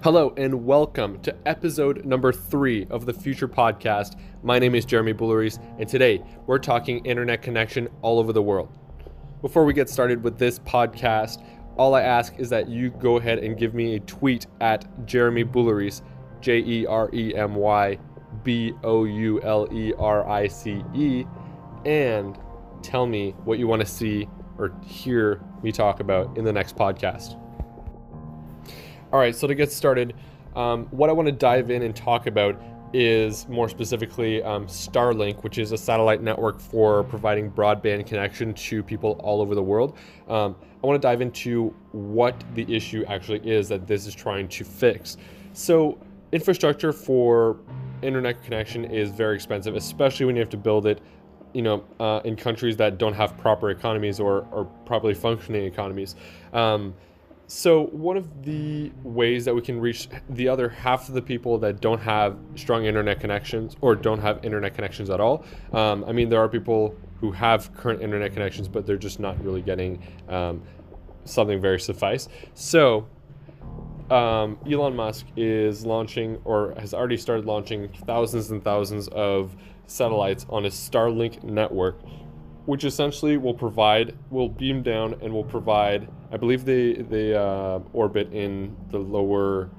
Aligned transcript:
Hello, 0.00 0.32
and 0.36 0.64
welcome 0.64 1.20
to 1.22 1.34
episode 1.44 2.04
number 2.04 2.32
three 2.32 2.86
of 2.88 3.04
the 3.04 3.12
Future 3.12 3.48
Podcast. 3.48 4.16
My 4.44 4.60
name 4.60 4.76
is 4.76 4.84
Jeremy 4.84 5.12
Boulerice, 5.12 5.58
and 5.80 5.88
today 5.88 6.22
we're 6.46 6.60
talking 6.60 7.04
internet 7.04 7.42
connection 7.42 7.88
all 8.00 8.20
over 8.20 8.32
the 8.32 8.40
world. 8.40 8.68
Before 9.42 9.64
we 9.64 9.72
get 9.72 9.90
started 9.90 10.22
with 10.22 10.38
this 10.38 10.60
podcast, 10.60 11.44
all 11.76 11.96
I 11.96 12.02
ask 12.02 12.38
is 12.38 12.48
that 12.50 12.68
you 12.68 12.90
go 12.90 13.16
ahead 13.16 13.40
and 13.40 13.58
give 13.58 13.74
me 13.74 13.96
a 13.96 14.00
tweet 14.00 14.46
at 14.60 14.86
Jeremy 15.04 15.42
Boulerice, 15.42 16.02
J 16.40 16.58
E 16.58 16.86
R 16.86 17.10
E 17.12 17.34
M 17.34 17.56
Y 17.56 17.98
B 18.44 18.74
O 18.84 19.02
U 19.02 19.42
L 19.42 19.66
E 19.72 19.94
R 19.98 20.28
I 20.28 20.46
C 20.46 20.80
E, 20.94 21.24
and 21.84 22.38
tell 22.82 23.04
me 23.04 23.32
what 23.44 23.58
you 23.58 23.66
want 23.66 23.80
to 23.80 23.86
see 23.86 24.28
or 24.58 24.72
hear 24.86 25.42
me 25.60 25.72
talk 25.72 25.98
about 25.98 26.38
in 26.38 26.44
the 26.44 26.52
next 26.52 26.76
podcast. 26.76 27.36
All 29.10 29.18
right, 29.18 29.34
so 29.34 29.46
to 29.46 29.54
get 29.54 29.72
started, 29.72 30.12
um, 30.54 30.84
what 30.90 31.08
I 31.08 31.14
want 31.14 31.26
to 31.26 31.32
dive 31.32 31.70
in 31.70 31.80
and 31.80 31.96
talk 31.96 32.26
about 32.26 32.60
is 32.92 33.48
more 33.48 33.66
specifically 33.66 34.42
um, 34.42 34.66
Starlink, 34.66 35.42
which 35.42 35.56
is 35.56 35.72
a 35.72 35.78
satellite 35.78 36.22
network 36.22 36.60
for 36.60 37.04
providing 37.04 37.50
broadband 37.50 38.06
connection 38.06 38.52
to 38.52 38.82
people 38.82 39.12
all 39.24 39.40
over 39.40 39.54
the 39.54 39.62
world. 39.62 39.96
Um, 40.28 40.56
I 40.82 40.86
want 40.86 41.00
to 41.00 41.06
dive 41.06 41.22
into 41.22 41.74
what 41.92 42.44
the 42.54 42.70
issue 42.74 43.02
actually 43.08 43.40
is 43.50 43.66
that 43.70 43.86
this 43.86 44.06
is 44.06 44.14
trying 44.14 44.46
to 44.48 44.64
fix. 44.64 45.16
So, 45.54 45.98
infrastructure 46.32 46.92
for 46.92 47.60
internet 48.02 48.42
connection 48.44 48.84
is 48.84 49.10
very 49.10 49.36
expensive, 49.36 49.74
especially 49.74 50.26
when 50.26 50.36
you 50.36 50.40
have 50.40 50.50
to 50.50 50.58
build 50.58 50.86
it 50.86 51.00
you 51.54 51.62
know, 51.62 51.82
uh, 51.98 52.20
in 52.26 52.36
countries 52.36 52.76
that 52.76 52.98
don't 52.98 53.14
have 53.14 53.38
proper 53.38 53.70
economies 53.70 54.20
or, 54.20 54.46
or 54.52 54.66
properly 54.84 55.14
functioning 55.14 55.64
economies. 55.64 56.14
Um, 56.52 56.94
so, 57.50 57.86
one 57.86 58.18
of 58.18 58.44
the 58.44 58.92
ways 59.02 59.46
that 59.46 59.54
we 59.54 59.62
can 59.62 59.80
reach 59.80 60.10
the 60.28 60.48
other 60.48 60.68
half 60.68 61.08
of 61.08 61.14
the 61.14 61.22
people 61.22 61.56
that 61.60 61.80
don't 61.80 62.00
have 62.00 62.36
strong 62.56 62.84
internet 62.84 63.20
connections 63.20 63.74
or 63.80 63.94
don't 63.94 64.20
have 64.20 64.44
internet 64.44 64.74
connections 64.74 65.08
at 65.08 65.18
all, 65.18 65.46
um, 65.72 66.04
I 66.06 66.12
mean, 66.12 66.28
there 66.28 66.40
are 66.40 66.48
people 66.48 66.94
who 67.20 67.32
have 67.32 67.74
current 67.74 68.02
internet 68.02 68.34
connections, 68.34 68.68
but 68.68 68.86
they're 68.86 68.98
just 68.98 69.18
not 69.18 69.42
really 69.42 69.62
getting 69.62 70.02
um, 70.28 70.62
something 71.24 71.58
very 71.58 71.80
suffice. 71.80 72.28
So, 72.52 73.08
um, 74.10 74.58
Elon 74.70 74.94
Musk 74.94 75.24
is 75.34 75.86
launching 75.86 76.38
or 76.44 76.74
has 76.78 76.92
already 76.92 77.16
started 77.16 77.46
launching 77.46 77.88
thousands 78.04 78.50
and 78.50 78.62
thousands 78.62 79.08
of 79.08 79.56
satellites 79.86 80.44
on 80.50 80.64
his 80.64 80.74
Starlink 80.74 81.42
network 81.42 81.98
which 82.68 82.84
essentially 82.84 83.38
will 83.38 83.54
provide 83.54 84.14
will 84.28 84.50
beam 84.50 84.82
down 84.82 85.14
and 85.22 85.32
will 85.32 85.50
provide 85.56 86.06
i 86.30 86.36
believe 86.36 86.66
they 86.66 86.92
they 86.92 87.34
uh, 87.34 87.78
orbit 87.94 88.30
in 88.30 88.76
the 88.90 88.98
lower 88.98 89.70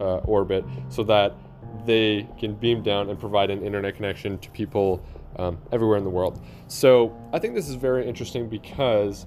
uh, 0.00 0.16
orbit 0.24 0.64
so 0.88 1.02
that 1.02 1.36
they 1.84 2.26
can 2.38 2.54
beam 2.54 2.82
down 2.82 3.10
and 3.10 3.20
provide 3.20 3.50
an 3.50 3.62
internet 3.62 3.94
connection 3.94 4.38
to 4.38 4.48
people 4.52 5.04
um, 5.36 5.58
everywhere 5.72 5.98
in 5.98 6.04
the 6.04 6.10
world 6.10 6.42
so 6.68 7.14
i 7.34 7.38
think 7.38 7.54
this 7.54 7.68
is 7.68 7.74
very 7.74 8.08
interesting 8.08 8.48
because 8.48 9.26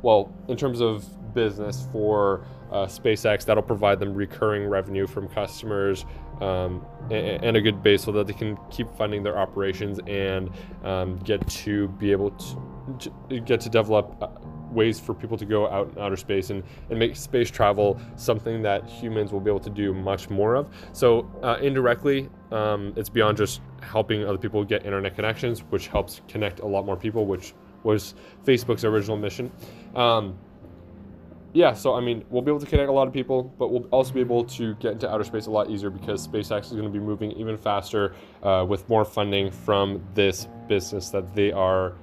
well 0.00 0.32
in 0.46 0.56
terms 0.56 0.80
of 0.80 1.04
business 1.34 1.88
for 1.92 2.44
uh, 2.70 2.86
SpaceX. 2.86 3.44
That'll 3.44 3.62
provide 3.62 3.98
them 3.98 4.14
recurring 4.14 4.68
revenue 4.68 5.06
from 5.06 5.28
customers 5.28 6.04
um, 6.40 6.84
and, 7.10 7.56
a 7.56 7.60
good 7.60 7.82
base 7.82 8.02
so 8.04 8.12
that 8.12 8.26
they 8.26 8.32
can 8.32 8.56
keep 8.70 8.88
funding 8.96 9.22
their 9.22 9.38
operations 9.38 9.98
and 10.06 10.50
um, 10.84 11.18
get 11.18 11.46
to 11.48 11.88
be 11.88 12.12
able 12.12 12.30
to, 12.30 13.12
to 13.28 13.40
get 13.40 13.60
to 13.60 13.68
develop 13.68 14.16
uh, 14.20 14.28
ways 14.70 15.00
for 15.00 15.14
people 15.14 15.36
to 15.36 15.44
go 15.44 15.68
out 15.68 15.92
in 15.92 15.98
outer 15.98 16.16
space 16.16 16.50
and, 16.50 16.62
and 16.90 16.98
make 16.98 17.16
space 17.16 17.50
travel 17.50 18.00
something 18.16 18.62
that 18.62 18.88
humans 18.88 19.32
will 19.32 19.40
be 19.40 19.50
able 19.50 19.60
to 19.60 19.70
do 19.70 19.92
much 19.92 20.30
more 20.30 20.54
of. 20.54 20.68
So 20.92 21.30
uh, 21.42 21.58
indirectly, 21.60 22.28
um, 22.52 22.92
it's 22.96 23.08
beyond 23.08 23.36
just 23.36 23.60
helping 23.82 24.24
other 24.24 24.38
people 24.38 24.64
get 24.64 24.86
internet 24.86 25.14
connections, 25.14 25.60
which 25.70 25.88
helps 25.88 26.20
connect 26.28 26.60
a 26.60 26.66
lot 26.66 26.86
more 26.86 26.96
people, 26.96 27.26
which 27.26 27.54
was 27.82 28.14
Facebook's 28.44 28.84
original 28.84 29.16
mission. 29.16 29.50
Um, 29.94 30.38
yeah, 31.52 31.74
so 31.74 31.94
I 31.94 32.00
mean, 32.00 32.24
we'll 32.30 32.42
be 32.42 32.50
able 32.50 32.60
to 32.60 32.66
connect 32.66 32.88
a 32.88 32.92
lot 32.92 33.08
of 33.08 33.12
people, 33.12 33.42
but 33.58 33.70
we'll 33.70 33.86
also 33.90 34.12
be 34.12 34.20
able 34.20 34.44
to 34.44 34.74
get 34.76 34.92
into 34.92 35.10
outer 35.10 35.24
space 35.24 35.46
a 35.46 35.50
lot 35.50 35.68
easier 35.68 35.90
because 35.90 36.26
SpaceX 36.26 36.66
is 36.66 36.72
going 36.72 36.84
to 36.84 36.90
be 36.90 37.00
moving 37.00 37.32
even 37.32 37.56
faster 37.56 38.14
uh, 38.42 38.64
with 38.68 38.88
more 38.88 39.04
funding 39.04 39.50
from 39.50 40.04
this 40.14 40.46
business 40.68 41.10
that 41.10 41.34
they 41.34 41.50
are 41.50 41.94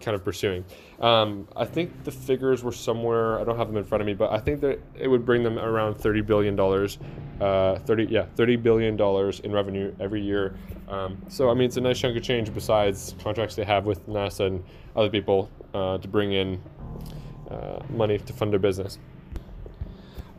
kind 0.00 0.14
of 0.14 0.22
pursuing. 0.22 0.64
Um, 1.00 1.48
I 1.56 1.64
think 1.64 2.04
the 2.04 2.10
figures 2.10 2.62
were 2.62 2.72
somewhere. 2.72 3.40
I 3.40 3.44
don't 3.44 3.56
have 3.56 3.68
them 3.68 3.78
in 3.78 3.84
front 3.84 4.02
of 4.02 4.06
me, 4.06 4.12
but 4.12 4.30
I 4.30 4.38
think 4.38 4.60
that 4.60 4.80
it 4.98 5.08
would 5.08 5.24
bring 5.24 5.42
them 5.42 5.58
around 5.58 5.94
thirty 5.94 6.20
billion 6.20 6.56
dollars. 6.56 6.98
Uh, 7.40 7.78
thirty, 7.80 8.04
yeah, 8.04 8.26
thirty 8.36 8.56
billion 8.56 8.96
dollars 8.96 9.40
in 9.40 9.52
revenue 9.52 9.94
every 9.98 10.22
year. 10.22 10.56
Um, 10.88 11.18
so 11.28 11.50
I 11.50 11.54
mean, 11.54 11.64
it's 11.64 11.78
a 11.78 11.80
nice 11.80 11.98
chunk 11.98 12.16
of 12.16 12.22
change 12.22 12.52
besides 12.52 13.14
contracts 13.22 13.54
they 13.56 13.64
have 13.64 13.86
with 13.86 14.06
NASA 14.06 14.46
and 14.46 14.64
other 14.94 15.10
people 15.10 15.50
uh, 15.72 15.98
to 15.98 16.08
bring 16.08 16.32
in 16.32 16.60
uh, 17.50 17.80
money 17.90 18.18
to 18.18 18.32
fund 18.32 18.52
their 18.52 18.60
business. 18.60 18.98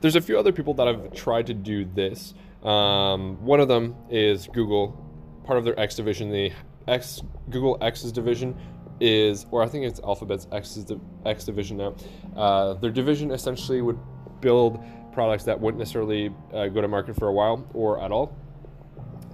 There's 0.01 0.15
a 0.15 0.21
few 0.21 0.37
other 0.37 0.51
people 0.51 0.73
that 0.75 0.87
have 0.87 1.13
tried 1.13 1.47
to 1.47 1.53
do 1.53 1.85
this. 1.85 2.33
Um, 2.63 3.43
one 3.43 3.59
of 3.59 3.67
them 3.67 3.95
is 4.09 4.47
Google. 4.47 5.03
Part 5.45 5.57
of 5.57 5.65
their 5.65 5.79
X 5.79 5.95
division, 5.95 6.31
the 6.31 6.51
X 6.87 7.21
Google 7.49 7.77
X's 7.81 8.11
division 8.11 8.55
is, 8.99 9.45
or 9.51 9.63
I 9.63 9.67
think 9.67 9.85
it's 9.85 9.99
Alphabet's 9.99 10.47
X's 10.51 10.85
X 11.25 11.45
division 11.45 11.77
now. 11.77 11.95
Uh, 12.35 12.73
their 12.75 12.91
division 12.91 13.31
essentially 13.31 13.81
would 13.81 13.99
build 14.41 14.83
products 15.13 15.43
that 15.45 15.59
wouldn't 15.59 15.79
necessarily 15.79 16.33
uh, 16.53 16.67
go 16.67 16.81
to 16.81 16.87
market 16.87 17.15
for 17.15 17.27
a 17.27 17.33
while 17.33 17.67
or 17.73 18.01
at 18.03 18.11
all. 18.11 18.35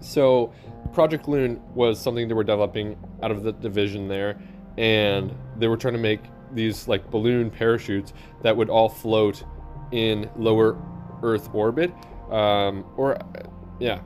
So, 0.01 0.53
Project 0.93 1.27
Loon 1.27 1.61
was 1.73 1.99
something 1.99 2.27
they 2.27 2.33
were 2.33 2.43
developing 2.43 2.97
out 3.21 3.31
of 3.31 3.43
the 3.43 3.53
division 3.53 4.07
there, 4.07 4.39
and 4.77 5.33
they 5.57 5.67
were 5.67 5.77
trying 5.77 5.93
to 5.93 5.99
make 5.99 6.21
these 6.53 6.87
like 6.87 7.09
balloon 7.11 7.49
parachutes 7.49 8.13
that 8.41 8.55
would 8.55 8.69
all 8.69 8.89
float 8.89 9.43
in 9.91 10.29
lower 10.37 10.77
Earth 11.21 11.49
orbit. 11.53 11.93
Um, 12.29 12.85
or, 12.97 13.17
yeah. 13.79 14.01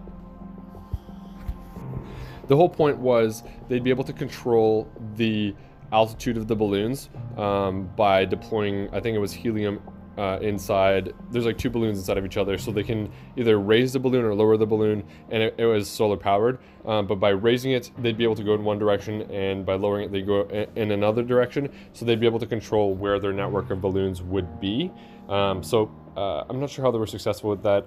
The 2.48 2.56
whole 2.56 2.70
point 2.70 2.98
was 2.98 3.44
they'd 3.68 3.84
be 3.84 3.90
able 3.90 4.04
to 4.06 4.14
control 4.14 4.90
the 5.16 5.54
altitude 5.92 6.38
of 6.38 6.48
the 6.48 6.56
balloons 6.56 7.10
um, 7.38 7.90
by 7.96 8.26
deploying, 8.26 8.90
I 8.94 9.00
think 9.00 9.16
it 9.16 9.20
was 9.20 9.34
helium 9.34 9.82
uh, 10.18 10.40
inside. 10.42 11.14
There's 11.32 11.46
like 11.46 11.58
two 11.58 11.70
balloons 11.70 11.98
inside 11.98 12.18
of 12.18 12.26
each 12.26 12.38
other, 12.38 12.58
so 12.58 12.72
they 12.72 12.84
can 12.84 13.12
either 13.36 13.60
raise 13.60 13.94
the 13.94 14.00
balloon 14.00 14.26
or 14.26 14.34
lower 14.34 14.58
the 14.58 14.66
balloon, 14.66 15.04
and 15.30 15.44
it, 15.44 15.56
it 15.58 15.66
was 15.66 15.88
solar 15.88 16.18
powered. 16.18 16.60
Um, 16.86 17.06
but 17.06 17.16
by 17.16 17.30
raising 17.30 17.72
it, 17.72 17.92
they'd 18.00 18.18
be 18.18 18.24
able 18.24 18.36
to 18.36 18.44
go 18.44 18.54
in 18.54 18.64
one 18.64 18.80
direction, 18.80 19.22
and 19.32 19.66
by 19.66 19.76
lowering 19.76 20.06
it, 20.06 20.12
they 20.12 20.22
go 20.22 20.48
in 20.76 20.92
another 20.92 21.24
direction. 21.24 21.70
So 21.94 22.06
they'd 22.06 22.20
be 22.20 22.26
able 22.26 22.40
to 22.40 22.48
control 22.48 22.94
where 22.96 23.20
their 23.20 23.34
network 23.34 23.70
of 23.70 23.82
balloons 23.82 24.22
would 24.22 24.60
be. 24.60 24.92
Um, 25.30 25.62
so 25.62 25.92
uh, 26.16 26.46
I'm 26.50 26.60
not 26.60 26.70
sure 26.70 26.84
how 26.84 26.92
they 26.92 26.98
were 26.98 27.08
successful 27.08 27.50
with 27.50 27.64
that, 27.64 27.86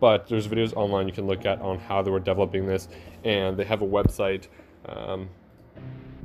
but 0.00 0.28
there's 0.28 0.48
videos 0.48 0.74
online 0.74 1.06
you 1.06 1.14
can 1.14 1.26
look 1.26 1.46
at 1.46 1.60
on 1.60 1.78
how 1.78 2.02
they 2.02 2.10
were 2.10 2.20
developing 2.20 2.66
this, 2.66 2.88
and 3.24 3.56
they 3.56 3.64
have 3.64 3.82
a 3.82 3.86
website. 3.86 4.48
Um, 4.86 5.28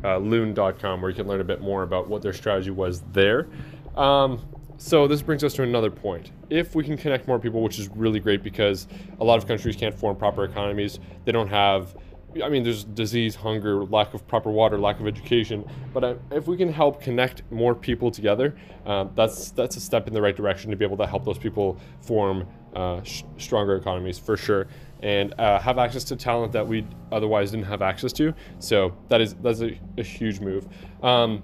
uh, 0.03 0.17
loon.com 0.17 1.01
where 1.01 1.09
you 1.09 1.15
can 1.15 1.27
learn 1.27 1.41
a 1.41 1.45
bit 1.45 1.61
more 1.61 1.83
about 1.83 2.09
what 2.09 2.21
their 2.21 2.33
strategy 2.33 2.71
was 2.71 3.01
there. 3.13 3.47
Um, 3.95 4.45
so 4.83 5.07
this 5.07 5.21
brings 5.21 5.45
us 5.45 5.53
to 5.53 5.63
another 5.63 5.89
point. 5.89 6.31
If 6.49 6.75
we 6.75 6.83
can 6.83 6.97
connect 6.97 7.25
more 7.25 7.39
people, 7.39 7.63
which 7.63 7.79
is 7.79 7.87
really 7.95 8.19
great 8.19 8.43
because 8.43 8.85
a 9.21 9.23
lot 9.23 9.37
of 9.37 9.47
countries 9.47 9.77
can't 9.77 9.97
form 9.97 10.17
proper 10.17 10.43
economies, 10.43 10.99
they 11.23 11.31
don't 11.31 11.47
have 11.47 11.95
I 12.43 12.49
mean, 12.49 12.63
there's 12.63 12.83
disease, 12.83 13.35
hunger, 13.35 13.85
lack 13.85 14.13
of 14.13 14.27
proper 14.27 14.49
water, 14.49 14.77
lack 14.77 14.99
of 14.99 15.07
education. 15.07 15.63
But 15.93 16.03
uh, 16.03 16.15
if 16.31 16.47
we 16.47 16.57
can 16.57 16.73
help 16.73 16.99
connect 16.99 17.43
more 17.49 17.75
people 17.75 18.11
together, 18.11 18.57
um, 18.85 19.11
that's 19.15 19.51
that's 19.51 19.77
a 19.77 19.79
step 19.79 20.07
in 20.07 20.13
the 20.13 20.21
right 20.21 20.35
direction 20.35 20.69
to 20.71 20.75
be 20.75 20.83
able 20.83 20.97
to 20.97 21.07
help 21.07 21.23
those 21.23 21.37
people 21.37 21.79
form 22.01 22.45
uh, 22.75 23.03
sh- 23.03 23.23
stronger 23.37 23.75
economies 23.75 24.17
for 24.17 24.35
sure, 24.35 24.67
and 25.01 25.33
uh, 25.39 25.59
have 25.59 25.77
access 25.77 26.03
to 26.05 26.15
talent 26.15 26.51
that 26.53 26.67
we 26.67 26.85
otherwise 27.11 27.51
didn't 27.51 27.67
have 27.67 27.83
access 27.83 28.11
to. 28.13 28.33
So 28.59 28.97
that 29.07 29.21
is 29.21 29.35
that's 29.35 29.61
a, 29.61 29.79
a 29.97 30.03
huge 30.03 30.39
move. 30.39 30.67
Um, 31.03 31.43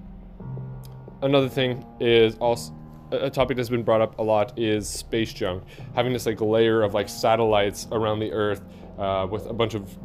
another 1.21 1.49
thing 1.49 1.85
is 1.99 2.35
also 2.37 2.73
a 3.11 3.29
topic 3.29 3.57
that's 3.57 3.69
been 3.69 3.83
brought 3.83 4.01
up 4.01 4.19
a 4.19 4.21
lot 4.21 4.57
is 4.57 4.87
space 4.87 5.33
junk, 5.33 5.63
having 5.95 6.13
this 6.13 6.25
like 6.25 6.41
layer 6.41 6.81
of 6.81 6.93
like 6.93 7.09
satellites 7.09 7.87
around 7.91 8.19
the 8.19 8.31
Earth 8.31 8.61
uh, 8.97 9.27
with 9.29 9.45
a 9.47 9.53
bunch 9.53 9.73
of 9.73 9.97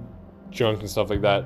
junk 0.51 0.81
and 0.81 0.91
stuff 0.91 1.11
like 1.11 1.21
that. 1.21 1.45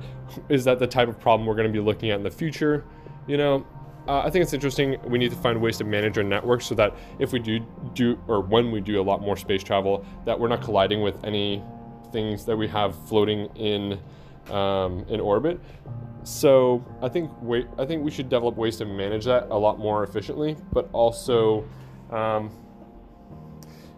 Is 0.49 0.63
that 0.65 0.79
the 0.79 0.87
type 0.87 1.09
of 1.09 1.19
problem 1.19 1.47
we're 1.47 1.55
going 1.55 1.67
to 1.67 1.73
be 1.73 1.83
looking 1.83 2.11
at 2.11 2.17
in 2.17 2.23
the 2.23 2.31
future? 2.31 2.85
You 3.27 3.37
know, 3.37 3.67
uh, 4.07 4.21
I 4.21 4.29
think 4.29 4.43
it's 4.43 4.53
interesting. 4.53 4.97
We 5.05 5.17
need 5.17 5.31
to 5.31 5.37
find 5.37 5.61
ways 5.61 5.77
to 5.77 5.83
manage 5.83 6.17
our 6.17 6.23
network 6.23 6.61
so 6.61 6.75
that 6.75 6.95
if 7.19 7.31
we 7.31 7.39
do 7.39 7.59
do 7.93 8.19
or 8.27 8.41
when 8.41 8.71
we 8.71 8.81
do 8.81 9.01
a 9.01 9.03
lot 9.03 9.21
more 9.21 9.35
space 9.37 9.63
travel, 9.63 10.05
that 10.25 10.39
we're 10.39 10.47
not 10.47 10.61
colliding 10.61 11.01
with 11.01 11.23
any 11.23 11.63
things 12.11 12.45
that 12.45 12.57
we 12.57 12.67
have 12.67 12.95
floating 13.07 13.45
in 13.55 13.99
um, 14.51 15.05
in 15.09 15.19
orbit. 15.19 15.59
So 16.23 16.83
I 17.01 17.09
think 17.09 17.31
wait, 17.41 17.67
I 17.77 17.85
think 17.85 18.03
we 18.03 18.11
should 18.11 18.29
develop 18.29 18.55
ways 18.55 18.77
to 18.77 18.85
manage 18.85 19.25
that 19.25 19.47
a 19.49 19.57
lot 19.57 19.79
more 19.79 20.03
efficiently, 20.03 20.57
but 20.73 20.89
also, 20.93 21.63
um, 22.11 22.51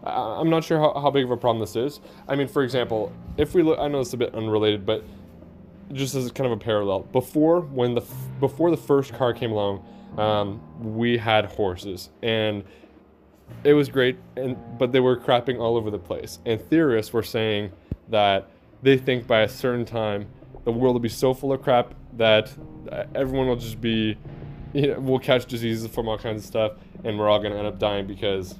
I- 0.04 0.40
I'm 0.40 0.50
not 0.50 0.64
sure 0.64 0.78
how, 0.78 0.98
how 1.00 1.10
big 1.10 1.24
of 1.24 1.30
a 1.30 1.36
problem 1.36 1.60
this 1.60 1.76
is. 1.76 2.00
I 2.28 2.36
mean, 2.36 2.48
for 2.48 2.62
example, 2.62 3.12
if 3.36 3.54
we 3.54 3.62
look, 3.62 3.78
I 3.78 3.88
know 3.88 4.00
it's 4.00 4.12
a 4.14 4.16
bit 4.16 4.34
unrelated, 4.34 4.86
but 4.86 5.04
just 5.92 6.14
as 6.14 6.30
kind 6.32 6.46
of 6.46 6.52
a 6.52 6.62
parallel, 6.62 7.00
before 7.00 7.60
when 7.60 7.94
the 7.94 8.02
before 8.40 8.70
the 8.70 8.76
first 8.76 9.12
car 9.12 9.32
came 9.34 9.52
along, 9.52 9.84
um, 10.16 10.60
we 10.80 11.18
had 11.18 11.44
horses 11.46 12.10
and 12.22 12.64
it 13.64 13.74
was 13.74 13.88
great, 13.90 14.16
and 14.36 14.56
but 14.78 14.92
they 14.92 15.00
were 15.00 15.16
crapping 15.16 15.58
all 15.58 15.76
over 15.76 15.90
the 15.90 15.98
place. 15.98 16.38
And 16.46 16.60
theorists 16.70 17.12
were 17.12 17.22
saying 17.22 17.72
that 18.08 18.48
they 18.82 18.96
think 18.96 19.26
by 19.26 19.40
a 19.40 19.48
certain 19.48 19.84
time 19.84 20.26
the 20.64 20.72
world 20.72 20.94
will 20.94 21.00
be 21.00 21.08
so 21.08 21.34
full 21.34 21.52
of 21.52 21.62
crap 21.62 21.94
that 22.16 22.52
uh, 22.90 23.04
everyone 23.14 23.48
will 23.48 23.56
just 23.56 23.80
be, 23.80 24.16
you 24.72 24.88
know, 24.88 25.00
we'll 25.00 25.18
catch 25.18 25.46
diseases 25.46 25.90
from 25.90 26.08
all 26.08 26.18
kinds 26.18 26.42
of 26.42 26.46
stuff, 26.46 26.72
and 27.04 27.18
we're 27.18 27.28
all 27.28 27.40
gonna 27.40 27.56
end 27.56 27.66
up 27.66 27.78
dying 27.78 28.06
because, 28.06 28.54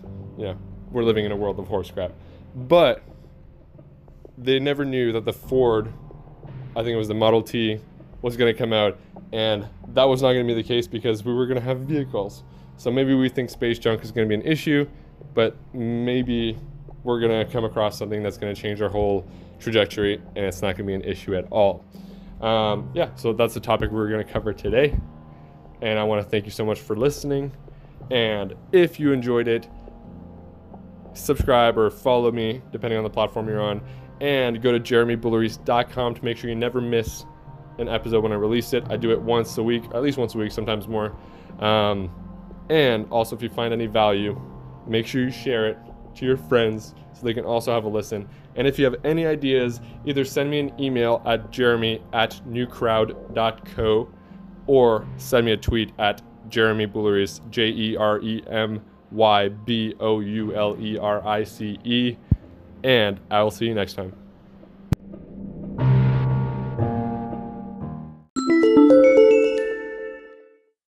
know, 0.44 0.56
we're 0.90 1.04
living 1.04 1.24
in 1.24 1.32
a 1.32 1.36
world 1.36 1.58
of 1.58 1.68
horse 1.68 1.90
crap. 1.90 2.12
But 2.54 3.02
they 4.36 4.58
never 4.58 4.84
knew 4.84 5.12
that 5.12 5.24
the 5.24 5.32
Ford, 5.32 5.92
I 6.76 6.82
think 6.82 6.94
it 6.94 6.98
was 6.98 7.08
the 7.08 7.14
Model 7.14 7.42
T, 7.42 7.80
was 8.20 8.36
gonna 8.36 8.54
come 8.54 8.72
out, 8.72 8.98
and 9.32 9.68
that 9.88 10.04
was 10.04 10.22
not 10.22 10.32
gonna 10.32 10.44
be 10.44 10.54
the 10.54 10.62
case 10.62 10.86
because 10.86 11.24
we 11.24 11.32
were 11.32 11.46
gonna 11.46 11.60
have 11.60 11.80
vehicles. 11.80 12.42
So 12.82 12.90
maybe 12.90 13.14
we 13.14 13.28
think 13.28 13.50
space 13.50 13.78
junk 13.78 14.02
is 14.02 14.10
going 14.10 14.28
to 14.28 14.36
be 14.36 14.40
an 14.40 14.46
issue, 14.50 14.88
but 15.34 15.56
maybe 15.72 16.58
we're 17.04 17.20
going 17.20 17.46
to 17.46 17.52
come 17.52 17.64
across 17.64 17.98
something 17.98 18.24
that's 18.24 18.38
going 18.38 18.52
to 18.52 18.60
change 18.60 18.80
our 18.80 18.88
whole 18.88 19.24
trajectory 19.62 20.16
and 20.36 20.44
it's 20.44 20.62
not 20.62 20.76
going 20.76 20.84
to 20.84 20.84
be 20.84 20.94
an 20.94 21.02
issue 21.02 21.34
at 21.34 21.46
all. 21.50 21.84
Um, 22.40 22.90
yeah, 22.94 23.14
so 23.14 23.32
that's 23.32 23.54
the 23.54 23.60
topic 23.60 23.90
we're 23.90 24.08
going 24.08 24.24
to 24.24 24.30
cover 24.30 24.52
today. 24.52 24.98
And 25.80 25.98
I 25.98 26.04
want 26.04 26.22
to 26.22 26.28
thank 26.28 26.44
you 26.44 26.50
so 26.50 26.64
much 26.64 26.80
for 26.80 26.96
listening. 26.96 27.52
And 28.10 28.54
if 28.72 28.98
you 28.98 29.12
enjoyed 29.12 29.48
it, 29.48 29.68
subscribe 31.14 31.78
or 31.78 31.90
follow 31.90 32.30
me, 32.32 32.62
depending 32.72 32.98
on 32.98 33.04
the 33.04 33.10
platform 33.10 33.48
you're 33.48 33.60
on. 33.60 33.82
And 34.20 34.62
go 34.62 34.72
to 34.72 34.78
jeremyboulerice.com 34.78 36.14
to 36.14 36.24
make 36.24 36.36
sure 36.36 36.50
you 36.50 36.56
never 36.56 36.80
miss 36.80 37.24
an 37.78 37.88
episode 37.88 38.22
when 38.22 38.32
I 38.32 38.36
release 38.36 38.72
it. 38.72 38.84
I 38.90 38.96
do 38.96 39.10
it 39.10 39.20
once 39.20 39.58
a 39.58 39.62
week, 39.62 39.84
at 39.94 40.02
least 40.02 40.18
once 40.18 40.34
a 40.34 40.38
week, 40.38 40.52
sometimes 40.52 40.86
more. 40.86 41.16
Um, 41.58 42.10
and 42.70 43.06
also, 43.10 43.34
if 43.34 43.42
you 43.42 43.48
find 43.48 43.72
any 43.72 43.86
value, 43.86 44.40
make 44.86 45.06
sure 45.06 45.22
you 45.22 45.30
share 45.30 45.68
it 45.68 45.78
to 46.16 46.24
your 46.24 46.36
friends 46.36 46.94
so 47.12 47.24
they 47.24 47.34
can 47.34 47.44
also 47.44 47.72
have 47.72 47.84
a 47.84 47.88
listen. 47.88 48.28
And 48.56 48.66
if 48.66 48.78
you 48.78 48.84
have 48.84 48.96
any 49.04 49.26
ideas, 49.26 49.80
either 50.04 50.24
send 50.24 50.50
me 50.50 50.60
an 50.60 50.80
email 50.80 51.22
at 51.24 51.50
jeremy 51.50 52.02
at 52.12 52.40
newcrowd.co 52.48 54.08
or 54.66 55.06
send 55.16 55.46
me 55.46 55.52
a 55.52 55.56
tweet 55.56 55.92
at 55.98 56.22
Jeremy 56.48 56.86
J 57.50 57.68
E 57.68 57.96
R 57.96 58.20
E 58.20 58.42
M 58.46 58.82
Y 59.10 59.48
B 59.48 59.94
O 60.00 60.20
U 60.20 60.54
L 60.54 60.76
E 60.78 60.98
R 60.98 61.26
I 61.26 61.44
C 61.44 61.78
E. 61.84 62.16
And 62.84 63.20
I 63.30 63.42
will 63.42 63.50
see 63.50 63.66
you 63.66 63.74
next 63.74 63.94
time. 63.94 64.21